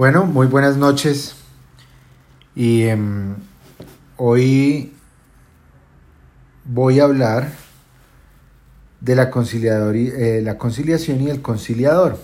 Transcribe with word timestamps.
Bueno, 0.00 0.24
muy 0.24 0.46
buenas 0.46 0.78
noches. 0.78 1.34
Y 2.54 2.84
em, 2.84 3.34
hoy 4.16 4.94
voy 6.64 7.00
a 7.00 7.04
hablar 7.04 7.52
de 9.02 9.14
la, 9.14 9.24
eh, 9.24 10.40
la 10.42 10.56
conciliación 10.56 11.20
y 11.20 11.28
el 11.28 11.42
conciliador. 11.42 12.18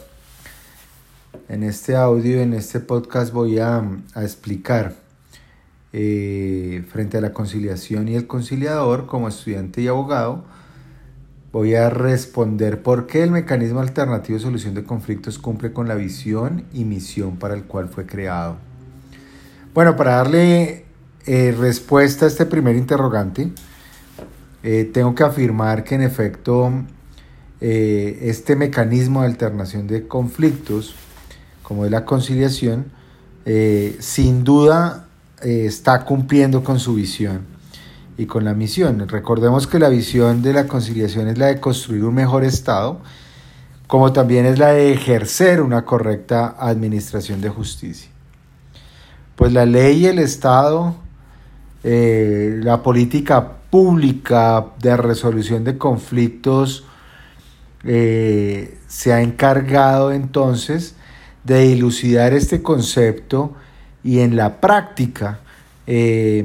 En 1.50 1.62
este 1.62 1.96
audio, 1.96 2.40
en 2.40 2.54
este 2.54 2.80
podcast 2.80 3.34
voy 3.34 3.58
a, 3.58 3.84
explicar 4.22 4.94
eh, 5.92 6.82
frente 6.90 7.18
a 7.18 7.20
la 7.20 7.34
conciliación 7.34 8.08
y 8.08 8.14
el 8.14 8.26
conciliador 8.26 9.04
como 9.04 9.28
estudiante 9.28 9.82
y 9.82 9.88
abogado 9.88 10.46
voy 11.52 11.74
a 11.74 11.90
responder 11.90 12.82
por 12.82 13.06
qué 13.06 13.22
el 13.22 13.30
mecanismo 13.30 13.80
alternativo 13.80 14.38
de 14.38 14.44
solución 14.44 14.74
de 14.74 14.84
conflictos 14.84 15.38
cumple 15.38 15.72
con 15.72 15.88
la 15.88 15.94
visión 15.94 16.64
y 16.72 16.84
misión 16.84 17.36
para 17.36 17.54
el 17.54 17.64
cual 17.64 17.88
fue 17.88 18.06
creado. 18.06 18.56
Bueno, 19.72 19.96
para 19.96 20.16
darle 20.16 20.84
eh, 21.26 21.54
respuesta 21.56 22.24
a 22.24 22.28
este 22.28 22.46
primer 22.46 22.76
interrogante, 22.76 23.52
eh, 24.62 24.90
tengo 24.92 25.14
que 25.14 25.22
afirmar 25.22 25.84
que 25.84 25.94
en 25.94 26.02
efecto 26.02 26.72
eh, 27.60 28.18
este 28.22 28.56
mecanismo 28.56 29.22
de 29.22 29.28
alternación 29.28 29.86
de 29.86 30.06
conflictos, 30.06 30.94
como 31.62 31.84
es 31.84 31.90
la 31.90 32.04
conciliación, 32.04 32.86
sin 34.00 34.42
duda 34.42 35.06
está 35.40 36.04
cumpliendo 36.04 36.64
con 36.64 36.80
su 36.80 36.94
visión 36.94 37.55
y 38.18 38.26
con 38.26 38.44
la 38.44 38.54
misión. 38.54 39.08
Recordemos 39.08 39.66
que 39.66 39.78
la 39.78 39.88
visión 39.88 40.42
de 40.42 40.52
la 40.52 40.66
conciliación 40.66 41.28
es 41.28 41.38
la 41.38 41.46
de 41.46 41.60
construir 41.60 42.04
un 42.04 42.14
mejor 42.14 42.44
Estado, 42.44 43.00
como 43.86 44.12
también 44.12 44.46
es 44.46 44.58
la 44.58 44.68
de 44.68 44.92
ejercer 44.92 45.60
una 45.60 45.84
correcta 45.84 46.56
administración 46.58 47.40
de 47.40 47.48
justicia. 47.48 48.10
Pues 49.36 49.52
la 49.52 49.66
ley 49.66 49.98
y 49.98 50.06
el 50.06 50.18
Estado, 50.18 50.94
eh, 51.84 52.58
la 52.62 52.82
política 52.82 53.52
pública 53.70 54.66
de 54.80 54.96
resolución 54.96 55.64
de 55.64 55.76
conflictos, 55.76 56.84
eh, 57.84 58.78
se 58.88 59.12
ha 59.12 59.20
encargado 59.20 60.10
entonces 60.10 60.96
de 61.44 61.60
dilucidar 61.60 62.32
este 62.32 62.62
concepto 62.62 63.54
y 64.02 64.20
en 64.20 64.34
la 64.36 64.60
práctica 64.60 65.40
eh, 65.86 66.44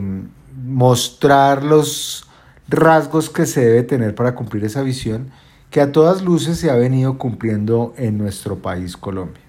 mostrar 0.64 1.64
los 1.64 2.26
rasgos 2.68 3.30
que 3.30 3.46
se 3.46 3.62
debe 3.66 3.84
tener 3.84 4.16
para 4.16 4.36
cumplir 4.36 4.64
esa 4.64 4.82
visión 4.82 5.32
que 5.70 5.82
a 5.82 5.92
todas 5.92 6.22
luces 6.22 6.58
se 6.58 6.70
ha 6.70 6.76
venido 6.76 7.18
cumpliendo 7.18 7.94
en 7.98 8.18
nuestro 8.18 8.60
país 8.60 8.98
Colombia. 8.98 9.42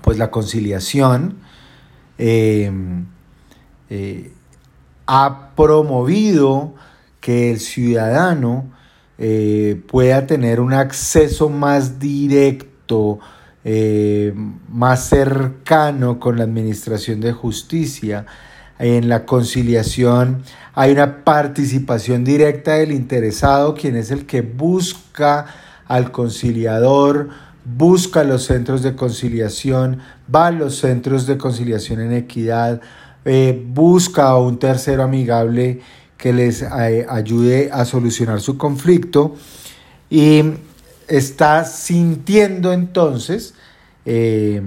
Pues 0.00 0.18
la 0.18 0.30
conciliación 0.30 1.38
em, 2.18 3.06
eh, 3.90 4.32
ha 5.06 5.50
promovido 5.54 6.74
que 7.20 7.50
el 7.50 7.60
ciudadano 7.60 8.70
eh, 9.18 9.80
pueda 9.88 10.26
tener 10.26 10.60
un 10.60 10.72
acceso 10.72 11.48
más 11.48 11.98
directo, 11.98 13.18
eh, 13.64 14.34
más 14.68 15.08
cercano 15.08 16.18
con 16.18 16.38
la 16.38 16.44
administración 16.44 17.20
de 17.20 17.32
justicia, 17.32 18.26
en 18.78 19.08
la 19.08 19.24
conciliación 19.24 20.42
hay 20.74 20.90
una 20.90 21.24
participación 21.24 22.24
directa 22.24 22.74
del 22.74 22.90
interesado, 22.90 23.74
quien 23.74 23.96
es 23.96 24.10
el 24.10 24.26
que 24.26 24.42
busca 24.42 25.46
al 25.86 26.10
conciliador, 26.10 27.28
busca 27.64 28.24
los 28.24 28.44
centros 28.44 28.82
de 28.82 28.96
conciliación, 28.96 30.00
va 30.34 30.48
a 30.48 30.50
los 30.50 30.76
centros 30.76 31.26
de 31.26 31.38
conciliación 31.38 32.00
en 32.00 32.12
equidad, 32.12 32.80
eh, 33.24 33.64
busca 33.68 34.26
a 34.26 34.38
un 34.38 34.58
tercero 34.58 35.04
amigable 35.04 35.80
que 36.16 36.32
les 36.32 36.62
eh, 36.62 37.06
ayude 37.08 37.70
a 37.72 37.84
solucionar 37.84 38.40
su 38.40 38.58
conflicto 38.58 39.36
y 40.10 40.42
está 41.06 41.64
sintiendo 41.64 42.72
entonces 42.72 43.54
eh, 44.06 44.60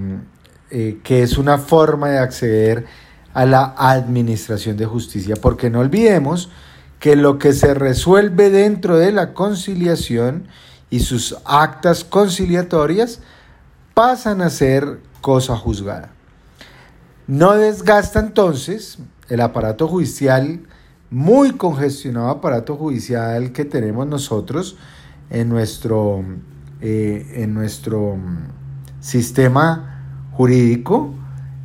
que 0.70 1.22
es 1.22 1.36
una 1.38 1.58
forma 1.58 2.10
de 2.10 2.18
acceder 2.18 2.86
a 3.34 3.46
la 3.46 3.74
administración 3.76 4.76
de 4.76 4.86
justicia, 4.86 5.36
porque 5.36 5.70
no 5.70 5.80
olvidemos 5.80 6.50
que 6.98 7.16
lo 7.16 7.38
que 7.38 7.52
se 7.52 7.74
resuelve 7.74 8.50
dentro 8.50 8.96
de 8.96 9.12
la 9.12 9.32
conciliación 9.34 10.48
y 10.90 11.00
sus 11.00 11.36
actas 11.44 12.04
conciliatorias 12.04 13.20
pasan 13.94 14.40
a 14.40 14.50
ser 14.50 15.00
cosa 15.20 15.56
juzgada. 15.56 16.10
No 17.26 17.54
desgasta 17.54 18.20
entonces 18.20 18.98
el 19.28 19.40
aparato 19.40 19.86
judicial, 19.86 20.60
muy 21.10 21.52
congestionado 21.52 22.28
aparato 22.28 22.76
judicial 22.76 23.52
que 23.52 23.64
tenemos 23.64 24.06
nosotros 24.06 24.76
en 25.30 25.48
nuestro, 25.48 26.24
eh, 26.80 27.34
en 27.36 27.54
nuestro 27.54 28.16
sistema 29.00 30.28
jurídico, 30.32 31.14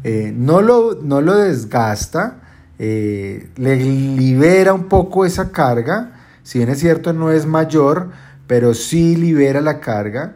eh, 0.03 0.33
no, 0.35 0.61
lo, 0.61 0.99
no, 1.01 1.21
lo, 1.21 1.35
desgasta, 1.35 2.41
eh, 2.77 3.49
le 3.55 3.77
libera 3.77 4.73
un 4.73 4.89
poco 4.89 5.25
esa 5.25 5.51
carga, 5.51 6.11
si 6.43 6.59
bien 6.59 6.69
es 6.69 6.79
cierto 6.79 7.13
no 7.13 7.31
es 7.31 7.45
mayor, 7.45 8.09
pero 8.45 8.73
sí 8.73 9.15
libera 9.15 9.61
la 9.61 9.79
carga, 9.79 10.35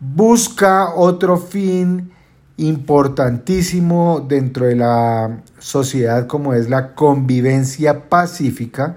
busca 0.00 0.94
otro 0.94 1.38
fin 1.38 2.10
importantísimo 2.56 4.26
dentro 4.28 4.66
de 4.66 4.74
la 4.74 5.42
sociedad 5.60 6.26
como 6.26 6.54
es 6.54 6.68
la 6.68 6.96
convivencia 6.96 8.08
pacífica. 8.08 8.96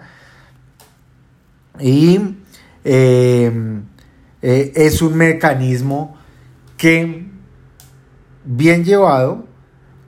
Y 1.79 2.38
eh, 2.83 3.51
es 4.41 5.01
un 5.03 5.16
mecanismo 5.16 6.18
que 6.75 7.28
bien 8.44 8.83
llevado 8.83 9.50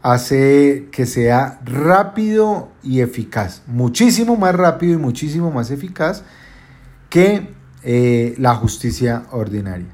hace 0.04 0.90
que 0.92 1.06
sea 1.06 1.62
rápido 1.64 2.70
y 2.84 3.00
eficaz, 3.00 3.62
muchísimo 3.68 4.36
más 4.36 4.54
rápido 4.54 4.94
y 4.94 4.98
muchísimo 4.98 5.50
más 5.50 5.72
eficaz 5.72 6.24
que 7.10 7.48
eh, 7.84 8.36
la 8.38 8.54
justicia 8.56 9.24
ordinaria. 9.32 9.88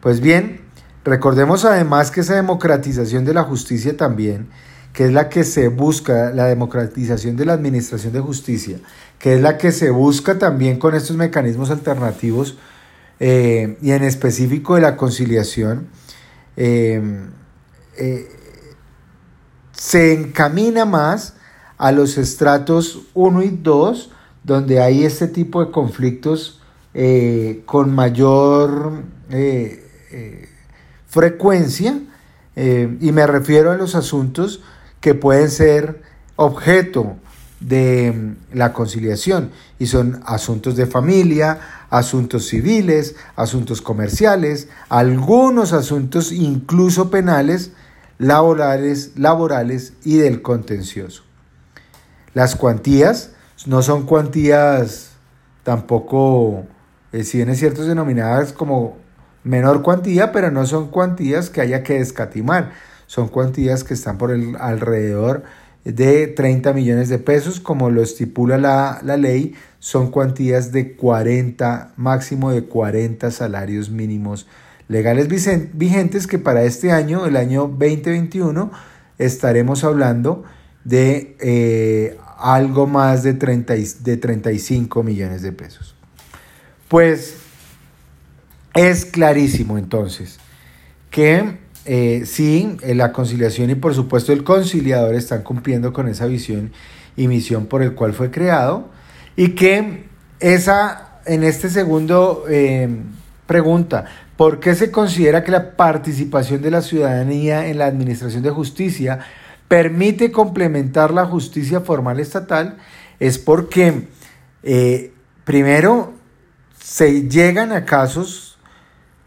Pues 0.00 0.20
bien, 0.20 0.60
recordemos 1.04 1.64
además 1.64 2.12
que 2.12 2.20
esa 2.20 2.36
democratización 2.36 3.24
de 3.24 3.34
la 3.34 3.42
justicia 3.42 3.96
también, 3.96 4.48
que 4.92 5.06
es 5.06 5.12
la 5.12 5.28
que 5.28 5.42
se 5.42 5.66
busca, 5.66 6.30
la 6.30 6.46
democratización 6.46 7.36
de 7.36 7.44
la 7.44 7.54
administración 7.54 8.12
de 8.12 8.20
justicia, 8.20 8.78
que 9.18 9.34
es 9.34 9.40
la 9.40 9.58
que 9.58 9.72
se 9.72 9.90
busca 9.90 10.38
también 10.38 10.78
con 10.78 10.94
estos 10.94 11.16
mecanismos 11.16 11.72
alternativos 11.72 12.56
eh, 13.18 13.76
y 13.82 13.90
en 13.90 14.04
específico 14.04 14.76
de 14.76 14.82
la 14.82 14.96
conciliación, 14.96 15.88
eh, 16.56 17.24
se 19.88 20.12
encamina 20.12 20.84
más 20.84 21.32
a 21.78 21.92
los 21.92 22.18
estratos 22.18 23.04
1 23.14 23.42
y 23.42 23.48
2, 23.48 24.10
donde 24.44 24.82
hay 24.82 25.04
este 25.04 25.28
tipo 25.28 25.64
de 25.64 25.70
conflictos 25.70 26.60
eh, 26.92 27.62
con 27.64 27.94
mayor 27.94 29.04
eh, 29.30 29.82
eh, 30.10 30.48
frecuencia, 31.06 32.02
y 32.54 33.12
me 33.12 33.26
refiero 33.26 33.70
a 33.70 33.76
los 33.76 33.94
asuntos 33.94 34.60
que 35.00 35.14
pueden 35.14 35.48
ser 35.48 36.02
objeto 36.36 37.16
de 37.60 38.12
mm, 38.12 38.58
la 38.58 38.74
conciliación, 38.74 39.52
y 39.78 39.86
son 39.86 40.20
asuntos 40.26 40.76
de 40.76 40.84
familia, 40.84 41.60
asuntos 41.88 42.48
civiles, 42.48 43.14
asuntos 43.36 43.80
comerciales, 43.80 44.68
algunos 44.90 45.72
asuntos 45.72 46.30
incluso 46.30 47.10
penales, 47.10 47.72
laborales, 48.18 49.12
laborales 49.16 49.94
y 50.04 50.18
del 50.18 50.42
contencioso. 50.42 51.22
Las 52.34 52.56
cuantías 52.56 53.32
no 53.66 53.82
son 53.82 54.06
cuantías 54.06 55.12
tampoco, 55.62 56.64
eh, 57.12 57.24
si 57.24 57.38
bien 57.38 57.50
es 57.50 57.58
cierto, 57.58 57.84
denominadas 57.84 58.52
como 58.52 58.96
menor 59.44 59.82
cuantía, 59.82 60.32
pero 60.32 60.50
no 60.50 60.66
son 60.66 60.88
cuantías 60.88 61.50
que 61.50 61.60
haya 61.60 61.82
que 61.82 61.98
escatimar. 61.98 62.72
Son 63.06 63.28
cuantías 63.28 63.84
que 63.84 63.94
están 63.94 64.18
por 64.18 64.30
el 64.30 64.56
alrededor 64.56 65.44
de 65.84 66.26
30 66.26 66.74
millones 66.74 67.08
de 67.08 67.18
pesos, 67.18 67.60
como 67.60 67.88
lo 67.90 68.02
estipula 68.02 68.58
la, 68.58 69.00
la 69.02 69.16
ley, 69.16 69.54
son 69.78 70.10
cuantías 70.10 70.72
de 70.72 70.94
40, 70.96 71.92
máximo 71.96 72.50
de 72.50 72.64
40 72.64 73.30
salarios 73.30 73.88
mínimos 73.88 74.46
legales 74.88 75.28
vigentes 75.28 76.26
que 76.26 76.38
para 76.38 76.64
este 76.64 76.92
año, 76.92 77.26
el 77.26 77.36
año 77.36 77.68
2021, 77.68 78.70
estaremos 79.18 79.84
hablando 79.84 80.44
de 80.84 81.36
eh, 81.40 82.16
algo 82.38 82.86
más 82.86 83.22
de, 83.22 83.34
30, 83.34 83.74
de 84.00 84.16
35 84.16 85.02
millones 85.02 85.42
de 85.42 85.52
pesos. 85.52 85.94
Pues 86.88 87.36
es 88.74 89.04
clarísimo 89.04 89.76
entonces 89.76 90.38
que 91.10 91.58
eh, 91.84 92.22
sí, 92.26 92.76
eh, 92.82 92.94
la 92.94 93.12
conciliación 93.12 93.70
y 93.70 93.74
por 93.74 93.94
supuesto 93.94 94.32
el 94.32 94.44
conciliador 94.44 95.14
están 95.14 95.42
cumpliendo 95.42 95.92
con 95.92 96.08
esa 96.08 96.26
visión 96.26 96.72
y 97.16 97.28
misión 97.28 97.66
por 97.66 97.82
el 97.82 97.94
cual 97.94 98.14
fue 98.14 98.30
creado 98.30 98.88
y 99.36 99.50
que 99.50 100.04
esa, 100.40 101.20
en 101.26 101.42
este 101.44 101.68
segundo 101.68 102.44
pregunta, 103.46 104.06
¿por 104.38 104.60
qué 104.60 104.76
se 104.76 104.92
considera 104.92 105.42
que 105.42 105.50
la 105.50 105.76
participación 105.76 106.62
de 106.62 106.70
la 106.70 106.80
ciudadanía 106.80 107.66
en 107.66 107.78
la 107.78 107.86
administración 107.86 108.44
de 108.44 108.50
justicia 108.50 109.18
permite 109.66 110.30
complementar 110.30 111.12
la 111.12 111.26
justicia 111.26 111.80
formal 111.80 112.20
estatal? 112.20 112.78
Es 113.18 113.36
porque, 113.36 114.06
primero, 115.42 116.12
se 116.80 117.28
llegan 117.28 117.72
a 117.72 117.84
casos 117.84 118.60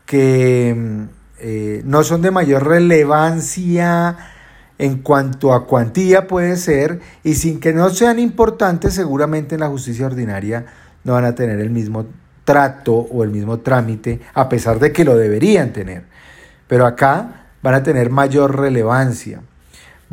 que 0.06 1.08
eh, 1.40 1.82
no 1.84 2.04
son 2.04 2.22
de 2.22 2.32
mayor 2.32 2.66
relevancia 2.66 4.18
en 4.78 5.00
cuanto 5.00 5.54
a 5.54 5.68
cuantía 5.68 6.26
puede 6.26 6.56
ser, 6.56 7.02
y 7.24 7.34
sin 7.36 7.60
que 7.60 7.74
no 7.74 7.90
sean 7.90 8.18
importantes, 8.18 8.94
seguramente 8.94 9.56
en 9.56 9.62
la 9.62 9.68
justicia 9.68 10.06
ordinaria 10.06 10.68
no 11.04 11.14
van 11.14 11.26
a 11.26 11.36
tener 11.36 11.60
el 11.60 11.70
mismo 11.70 12.06
trato 12.52 12.94
o 12.94 13.24
el 13.24 13.30
mismo 13.30 13.60
trámite, 13.60 14.20
a 14.34 14.50
pesar 14.50 14.80
de 14.80 14.92
que 14.92 15.06
lo 15.06 15.16
deberían 15.16 15.72
tener. 15.72 16.04
Pero 16.68 16.86
acá 16.86 17.46
van 17.62 17.76
a 17.76 17.84
tener 17.84 18.10
mayor 18.10 18.60
relevancia. 18.60 19.42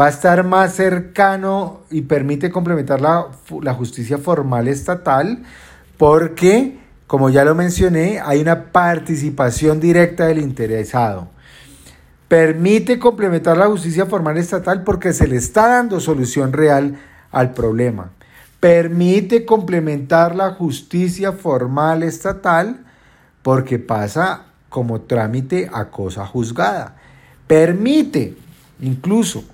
Va 0.00 0.06
a 0.06 0.10
estar 0.10 0.44
más 0.44 0.74
cercano 0.74 1.80
y 1.90 2.02
permite 2.02 2.50
complementar 2.50 3.00
la, 3.00 3.26
la 3.62 3.74
justicia 3.74 4.18
formal 4.18 4.68
estatal 4.68 5.42
porque 5.96 6.78
como 7.08 7.30
ya 7.30 7.42
lo 7.42 7.54
mencioné, 7.54 8.20
hay 8.20 8.42
una 8.42 8.70
participación 8.70 9.80
directa 9.80 10.26
del 10.26 10.38
interesado. 10.38 11.28
Permite 12.28 12.98
complementar 12.98 13.56
la 13.56 13.66
justicia 13.66 14.04
formal 14.04 14.36
estatal 14.36 14.84
porque 14.84 15.14
se 15.14 15.26
le 15.26 15.36
está 15.36 15.68
dando 15.68 16.00
solución 16.00 16.52
real 16.52 16.98
al 17.32 17.54
problema. 17.54 18.10
Permite 18.60 19.44
complementar 19.44 20.34
la 20.34 20.50
justicia 20.52 21.32
formal 21.32 22.02
estatal 22.02 22.84
porque 23.42 23.78
pasa 23.78 24.46
como 24.68 25.02
trámite 25.02 25.70
a 25.72 25.86
cosa 25.86 26.26
juzgada. 26.26 26.96
Permite 27.46 28.36
incluso 28.80 29.44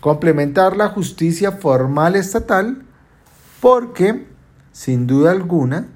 complementar 0.00 0.76
la 0.76 0.88
justicia 0.88 1.52
formal 1.52 2.16
estatal 2.16 2.82
porque, 3.60 4.26
sin 4.72 5.06
duda 5.06 5.30
alguna, 5.30 5.86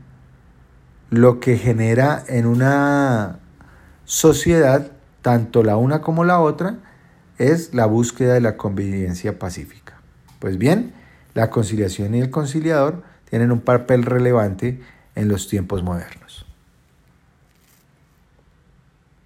lo 1.11 1.41
que 1.41 1.59
genera 1.59 2.23
en 2.29 2.47
una 2.47 3.41
sociedad, 4.05 4.93
tanto 5.23 5.63
la 5.63 5.77
una 5.77 6.01
como 6.01 6.25
la 6.25 6.41
otra, 6.41 6.79
es 7.37 7.75
la 7.75 7.87
búsqueda 7.87 8.35
de 8.35 8.41
la 8.41 8.57
convivencia 8.57 9.39
pacífica. 9.39 10.01
Pues 10.39 10.57
bien, 10.57 10.95
la 11.35 11.51
conciliación 11.51 12.15
y 12.15 12.21
el 12.21 12.31
conciliador 12.31 13.03
tienen 13.29 13.53
un 13.53 13.61
papel 13.61 14.03
relevante 14.03 14.81
en 15.15 15.29
los 15.29 15.49
tiempos 15.49 15.83
modernos. 15.83 16.50